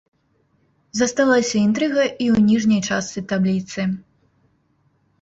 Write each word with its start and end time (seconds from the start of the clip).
Засталася 0.99 1.55
інтрыга 1.67 2.03
і 2.07 2.09
ў 2.09 2.35
ніжняй 2.49 2.81
частцы 2.91 3.19
табліцы. 3.33 3.81